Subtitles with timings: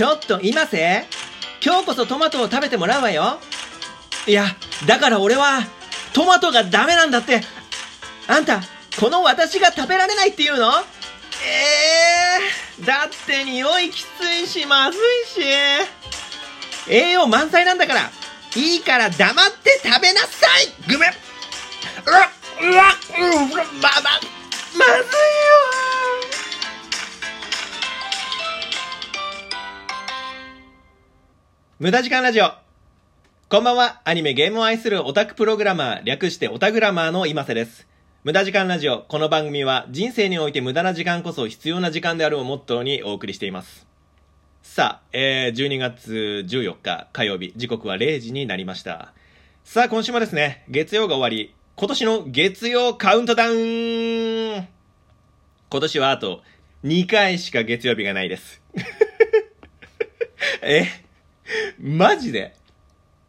[0.00, 1.04] ちょっと今せ
[1.62, 3.38] 今日こそトマトを食べてもらうわよ。
[4.26, 4.46] いや、
[4.86, 5.60] だから俺は、
[6.14, 7.42] トマトがダメなんだって。
[8.26, 8.62] あんた、
[8.98, 10.72] この私が食べられないっていうの？
[11.44, 15.00] えー、だって匂いきついし、まずい
[15.42, 15.42] し。
[16.88, 18.10] 栄養満載なんだから、
[18.56, 21.08] いいから黙って食べなさいぐめ
[22.06, 22.26] うわ、
[22.62, 24.00] うわ、うわ、ま、ま、
[24.78, 25.79] まずいよ
[31.80, 32.52] 無駄時間ラジオ。
[33.48, 37.88] こんばんは、アニメゲームを愛するオタクプログラマー、略してオタグラマーの今瀬です。
[38.22, 39.06] 無駄時間ラジオ。
[39.08, 43.86] この番組は人生において無駄な時間こそ必要な時間であるをモットーにお送りしています。
[44.62, 49.14] さあ、えー、12月14日火曜日、時刻は0時になりました。
[49.64, 54.68] さあ、今週もですね、月曜が終わり、今年の月曜カウントダウン今
[55.70, 56.42] 年はあと
[56.84, 58.60] 2回しか月曜日がないです。
[60.60, 61.08] え？
[61.78, 62.54] マジで？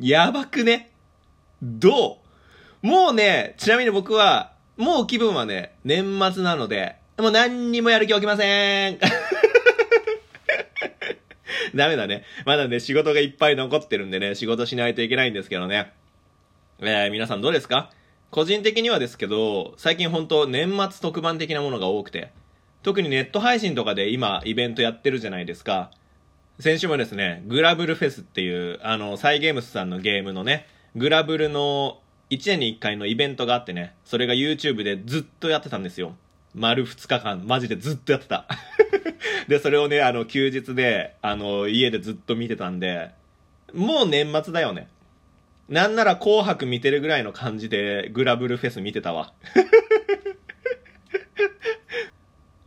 [0.00, 0.90] やばくね？
[1.62, 2.18] ど
[2.82, 2.86] う？
[2.86, 8.98] もうね、ちなみに僕は、もう気分はね、年末なので、もう何にもやる気起きません。
[11.74, 12.24] ダメだね。
[12.44, 15.92] まだね、仕事がいっぱい残ってるんでね、仕事しないといけないんですけどね。
[16.80, 17.90] えー、皆さんどうですか？
[18.30, 22.32] 個人的にはですけど、最近本当年末特番的なものが多くて、
[22.82, 25.90] 特にネット配信とかで今イベントやってるじゃないですか。
[26.60, 31.98] 先週もですね、グラブルフェスっていう、あの、サイゲームスさんのゲームのね、グラブルの
[32.30, 36.14] 1年に1回のイベントがあってね、それが YouTube でずっとやってたんですよ。
[36.54, 38.46] 丸2日間、マジでずっとやってた。
[39.48, 43.10] で、それをね、あの、休日で、あの、家でずっと見てたんで、
[43.72, 44.86] もう年末だよね。
[45.68, 49.32] なんなら紅白見てるぐらいの感じでグラブルフェス見てたわ。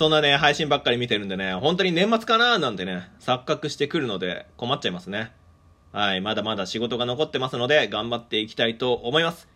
[0.00, 5.30] そんなね、配信ばっかり見てるんでね、本当に年末かなーなんてね、錯覚してくるので困っちゃいますね。
[5.92, 9.46] はい、まだまだ仕事が残ってますので、頑張っていきたいと思います。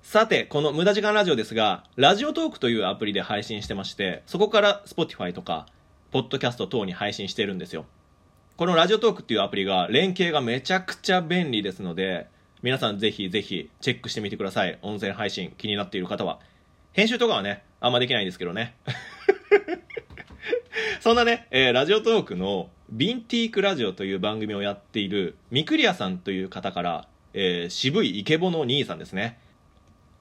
[0.00, 5.66] さて、この無駄時間ラジオですが、ラジオトークというアプリで配信してまして、そこから Spotify とか、
[6.12, 7.84] ポッドキャスト等に配信してるんですよ。
[8.56, 12.28] このラジオトークっていうアプリが連携がめちゃくちゃ便利ですので、
[12.62, 14.78] 皆さんぜひぜひチェックしてみてください。
[14.82, 16.38] 音声配信気になっている方は。
[16.92, 18.74] 編集とかはね、あんまできないんですけどね。
[21.00, 29.38] そんなね、えー、ラジオトークのビンティークラジオという番組をやっているミクリアさんという方から、えー、渋いイケボの兄さんですね。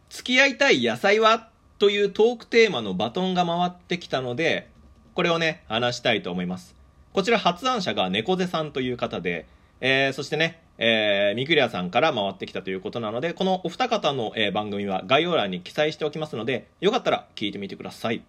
[0.09, 1.47] 付き合いたい野菜は
[1.79, 4.67] というトークテーマのバトンが回ってきたので、
[5.13, 6.75] これをね、話したいと思います。
[7.13, 9.45] こちら発案者が猫背さんという方で、
[9.79, 18.23] えー、そしてね、えー、ミクリアさんから回ってきたということなので、このお二方の、えー、番組は概要欄に記載しておきますので、よかったら聞いてみてください。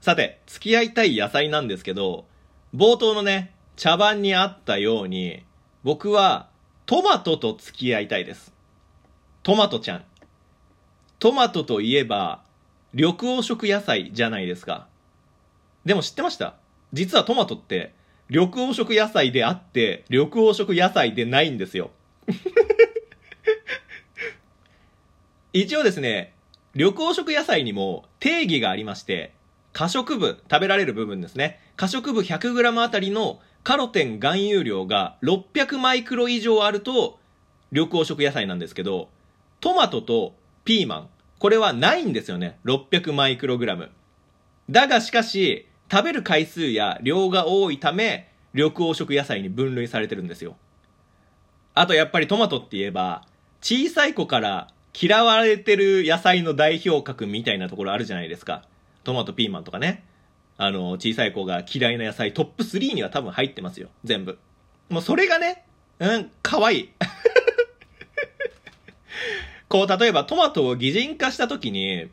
[0.00, 2.24] さて、付き合いたい野菜なんですけど、
[2.74, 5.42] 冒頭のね、茶番にあったように、
[5.82, 6.48] 僕は
[6.86, 8.52] トマトと付き合いたいです。
[9.42, 10.04] トマトちゃん。
[11.18, 12.42] トマトといえば、
[12.92, 14.86] 緑黄色野菜じゃないですか。
[15.84, 16.54] でも知ってました？
[16.92, 17.94] 実はトマトって、
[18.32, 21.90] 緑黄色野菜であって、緑黄色野菜でないんですよ。
[25.52, 26.32] 一応ですね、
[26.74, 29.34] 緑黄色野菜にも定義がありまして、
[29.74, 31.60] 可食部、食べられる部分ですね。
[31.76, 37.18] 可食部 100g あたりのカロテン含有量が600マイクロ以上あると、
[37.70, 39.10] 緑黄色野菜なんですけど、
[39.60, 42.58] トマトとピーマン、これはないんですよね。
[42.64, 43.90] 600マイクログラム。
[44.70, 50.56] だがしかし、食べる回数や量が多いため、緑黄色野菜に分類されてるんですよ。
[51.74, 53.26] あとやっぱりトマトって言えば、
[53.60, 58.64] 小さい子から嫌われてる野菜の代表格みたいなところあるじゃないですか。
[59.04, 60.02] トマト、ピーマンとかね。
[60.56, 63.90] あの、小さい子が嫌いな野菜トップ3には多分入ってますよ。
[64.02, 64.38] 全部。
[64.88, 65.66] もうそれがね、
[65.98, 66.88] うん、可愛い。
[69.68, 72.08] こう、例えばトマトを擬人化した時に、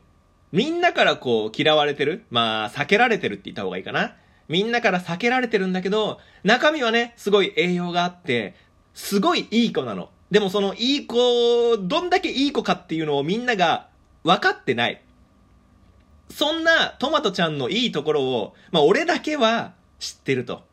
[0.52, 2.24] みんなからこう嫌われてる？
[2.30, 4.16] まあ、避けられてるって言った方がいいかな。
[4.48, 8.56] みんなから避けられてるんだけど、中身はね、すごい栄養があって、
[8.94, 10.10] すごいいい子なの。
[10.30, 13.88] でもそのいい子、どんだけいい子かっていうのをみんなが
[14.24, 15.02] 分かってない。
[16.30, 20.64] そんなトマトちゃんのいいところを、まあ俺だけは知ってると。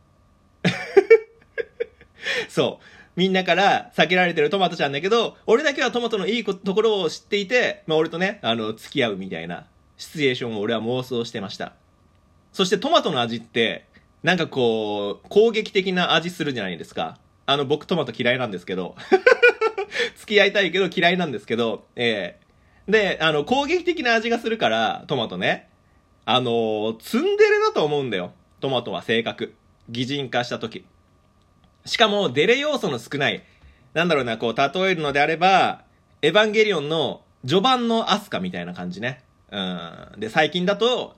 [2.49, 2.96] そう。
[3.17, 9.65] みんなから避けられてるトマトちゃんだけど、俺だけはトマトのいいところを知っていて、まあ俺とね、あの、付き合うみたいな
[9.97, 11.73] シチュエーションを俺は妄想してました。
[12.53, 13.87] そしてトマトの味って、
[14.21, 17.17] なんかこう、攻撃的な味するじゃないですか。
[17.47, 18.95] あの、僕トマト嫌いなんですけど。
[20.17, 22.37] 付き合いたいけど嫌いなんですけど、え
[22.87, 25.69] えー、で、あの、攻撃的な味がするから、トマトね。
[26.25, 28.33] あの、ツンデレだと思うんだよ。
[28.59, 29.55] トマトは性格。
[29.89, 30.85] 擬人化した時。
[31.87, 33.43] しかも、デレ要素の少ない、
[33.93, 35.83] なんだろうな、こう、例えるのであれば、
[36.21, 39.23] エヴァンゲリオンの序盤のアスカみたいな感じね。
[39.51, 40.19] うん。
[40.19, 41.15] で、最近だと、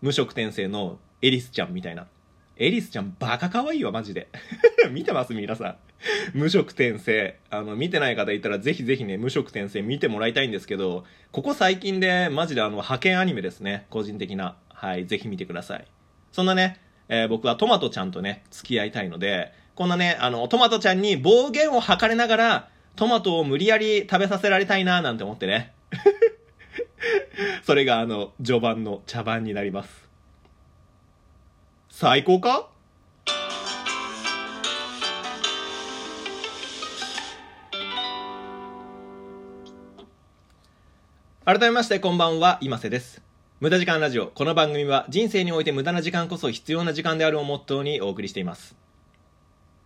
[0.00, 2.06] 無色転生のエリスちゃんみたいな。
[2.56, 4.28] エリスちゃんバカ可愛いわ、マジで。
[4.92, 5.76] 見てます皆さん。
[6.34, 7.38] 無色転生。
[7.50, 13.86] あの、見てない方いたらぜひぜひね、無色転生見てもらいたいんですけど、ここ最近で、マジであの、派遣アニメですね。
[13.90, 14.56] 個人的な。
[14.68, 15.86] はい、ぜひ見てください。
[16.30, 16.78] そんなね、
[17.08, 25.72] えー、僕はトマトちゃんとね、付き合いたいので、こんなね、あの、トマトちゃんに暴言を吐かれながら、トマトを無理やり食べさせられたいななんて思ってね。
[27.64, 30.08] それがあの、序盤の茶番になります。
[31.88, 32.68] 最高か？
[41.44, 43.22] 改めましてこんばんは、今瀬です。
[43.58, 44.26] 無駄時間ラジオ。
[44.26, 48.76] この番組は人生において無駄な時間こそ必要な時間であるをモットーにお送りしています。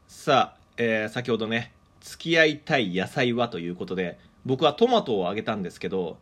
[0.08, 6.16] さあ、えー、先ほどね、付き合いたい野菜はということで、僕はトマトをあげたんですけど、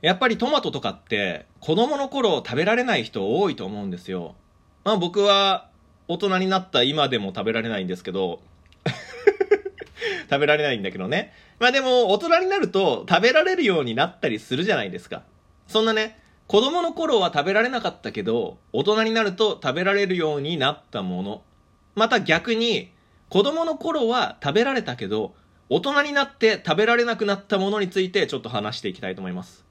[0.00, 4.34] やっぱりトマトとかって子供の頃食べられない人多いと思うんですよ。
[4.82, 5.68] まあ僕は
[6.08, 8.40] 大人になった今でも食べられないんですけど、
[10.28, 11.32] 食べられないんだけどね。
[11.60, 15.22] まあでも大人になると食べられるようになったりするじゃないですか。
[15.68, 16.18] そんなね、
[16.48, 21.42] 子供の頃は食べられなかったけど、大人になると食べられるようになったもの。
[21.94, 22.90] また逆に、
[23.28, 25.34] 子供の頃は食べられたけど、
[25.70, 29.64] 大人になって食べられなくなったものについてちょっと話していきたいと思います。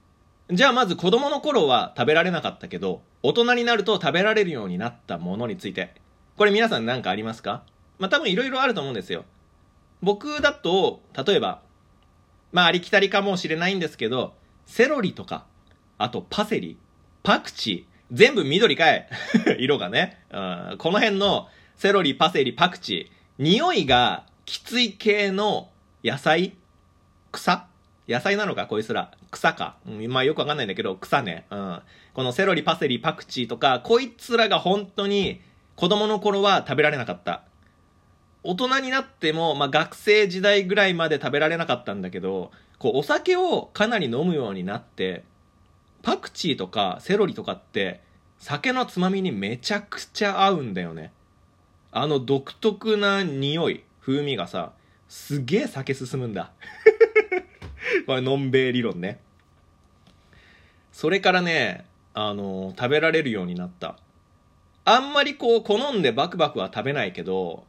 [0.50, 5.94] じゃあまず子供の頃は食べられなかったけど、大人になると食べられるようになったものについて。
[6.38, 7.64] これ皆さん何かありますか？
[8.00, 9.26] まあ多分いろいろあると思うんですよ。
[10.02, 11.62] 僕だと、例えば、
[12.52, 14.34] まあありきたりかもしれないんですけど、
[14.66, 15.46] セロリとか、
[16.00, 16.78] あとパセリ、
[17.22, 19.08] パクチー、全部緑かい
[19.60, 20.38] 色がね、う
[20.74, 20.76] ん。
[20.80, 21.48] この辺の
[21.82, 25.72] セロリ、パセリ、パクチー、匂いがきつい系の
[26.04, 26.54] 野菜？
[27.32, 27.66] 草？
[28.08, 28.68] 野菜なのか？
[28.68, 29.10] こいつら。
[29.32, 29.78] 草か。
[29.88, 31.48] うん、まあよくわかんないんだけど、草ね。
[31.50, 31.82] うん。
[32.14, 35.42] このセロリ、パセリ、パクチーとか、こいつらが本当に
[35.76, 37.42] 子供の頃は食べられなかった。
[38.44, 45.24] 大人になっても、まあ学生時代ぐらいまで食べられなかったんだけど、こうお酒をかなり飲むようになって、
[46.04, 48.02] パクチーとかセロリとかって
[48.38, 51.12] 酒のつまみにめちゃくちゃ合うんだよね。
[51.92, 54.74] あの独特な匂い、風味がさ、
[55.10, 56.52] すげえ酒進むんだ。
[58.08, 59.20] これ、のんべえ理論ね。
[60.92, 63.98] それからね、あの、食べられるようになった。
[64.86, 67.66] あんまりこう、好んでバクバクは食べないけど、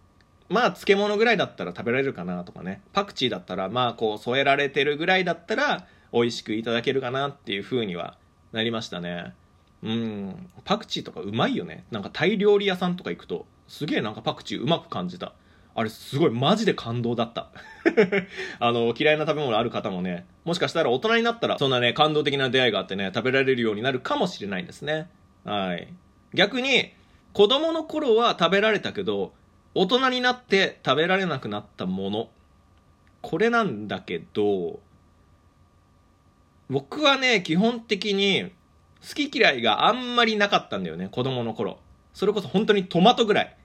[0.48, 2.80] まあ、漬物ぐらいだったら食べられるかなとかね。
[2.92, 8.16] パクチーだったら、まあ、こう、添えられてるぐらいだったら、美味しくいただけるかなっていう風には
[8.52, 9.34] なりましたね。
[9.82, 10.50] うん。
[10.64, 11.84] パクチーとかうまいよね。
[11.90, 15.32] なんかタイ料理屋さんとか行くと、すげえなんかパクチーうまく感じた。
[15.74, 17.48] あれすごいマジで感動だった。
[18.60, 25.08] あの、嫌いな食べ物ある方もね、もしかしたら大人になったらそんなね、感動的な出会いがあってね、食べられるようになるかもしれないですね。
[25.46, 25.88] はい。
[26.34, 26.92] 逆に、
[27.32, 29.32] 子供の頃は食べられたけど、
[29.74, 32.28] 大人になって食べられなくなったもの。
[33.22, 34.80] これなんだけど、
[36.68, 38.52] 僕はね、基本的に
[39.00, 41.78] 好き嫌いがあんまりなかったんだよね、子供の頃。
[42.12, 43.56] それこそ本当にトマトぐらい。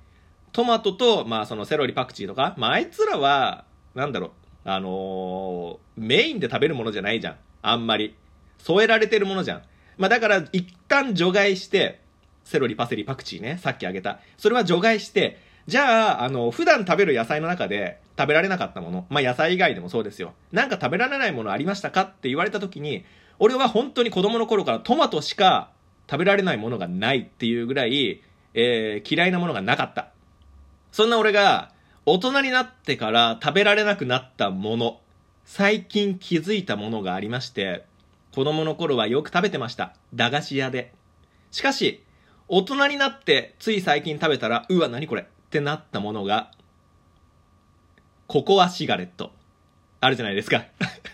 [0.52, 4.32] トマトと、まあそのセロリパクチーとか、まああいつらは、なんだろう、
[4.66, 7.36] あのー、メインで食べるものじゃないじゃん。
[7.62, 8.16] あんまり。
[8.60, 9.62] 添えられてるものじゃん。
[9.98, 12.02] まあだから一旦除外して、
[12.44, 14.20] セロリ、パセリ、パクチーね、さっきあげた。
[14.38, 20.34] それは除外して、じゃあ、あの、普段食べる野菜の中で食べられなかったもの、まあ野菜以外でもそうですよ。
[20.52, 22.02] なんか食べられないものありましたか？
[22.02, 23.06] って言われた時に、
[23.38, 25.70] 俺は本当に子供の頃からトマトしか
[26.10, 28.22] 食べられないものがないっていうぐらい、
[28.54, 30.12] えー、嫌いなものがなかった。
[30.92, 31.72] そんな俺が、
[32.06, 35.02] 大人になってから食べられなくなったもの、
[35.44, 37.86] 最近気づいたものがありまして、
[38.34, 39.94] 子供の頃はよく食べてました。
[40.14, 40.94] 駄菓子屋で。
[41.52, 42.04] しかし、
[42.48, 45.24] 大人になってつい最近食べたら、うわ、何これ？
[45.24, 46.52] ってなったものが、
[48.28, 49.32] ココアシガレット。
[50.00, 50.66] あるじゃないですか。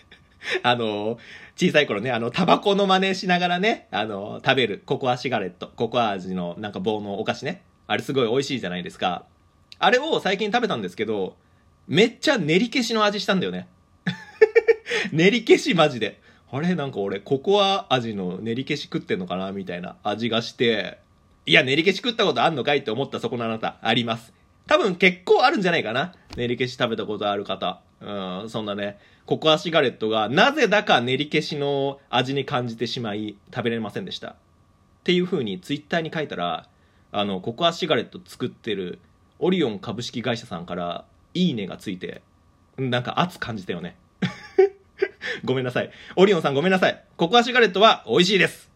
[0.61, 1.17] あの、
[1.55, 5.71] 小さい頃ね、あの、タバコの真似しながらね、あの、食べるココアシガレット。
[5.75, 7.63] ココア味のなんか棒のお菓子ね。
[7.87, 9.25] あれすごい美味しいじゃないですか。
[9.83, 11.35] あれを最近食べたんですけど、
[11.87, 13.67] めっちゃ練り消しの味したんだよね。
[15.11, 16.21] 練り消しマジで。
[16.51, 20.99] あれなんか俺、ココア味の練り消し食ってんのかなみたいな味がして、
[21.45, 24.33] いや、練り消し食ったことあんのかいって思ったそこのあなた、あります。
[24.67, 26.13] 多分結構あるんじゃないかな。
[26.37, 27.81] 練り消し食べたことある方。
[27.99, 34.29] うん、そんなね、ココアシガレットがなぜだか練り消しの味に感じてしまい、食べれませんでした。
[34.29, 34.35] っ
[35.03, 36.67] ていう風にツイッターに書いたら、
[37.11, 38.99] あのココアシガレット作ってる
[39.43, 42.21] オリオン株式会社さんからいいねがついて
[42.77, 43.97] なんか熱感じたよね。
[45.43, 45.91] ごめんなさい。
[46.15, 47.03] オリオンさんごめんなさい。
[47.17, 48.71] ココアシガレットは美味しいです。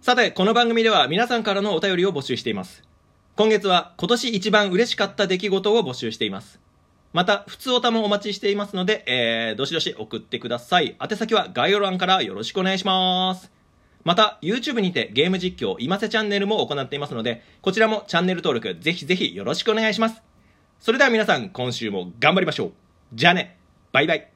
[0.00, 2.84] さてこの番組では皆さんからのお便りを募集しています。
[3.34, 6.60] 今月は今年一番嬉しかった出来事を募集しています。
[7.12, 10.96] また、普通おたもお待ちしていますので、えー、どしどし送ってください。
[11.02, 13.61] 宛先は概要欄からよろしくお願いします。
[14.04, 20.22] また、YouTube にてゲーム実況、今瀬チャンネルも行っていますので、こちらもチャンネル登録、ぜひぜひよろしくお願いします。
[20.80, 22.72] それでは皆さん、今週も頑張りましょう。
[23.14, 23.58] じゃあね、
[23.92, 24.31] バイバイ。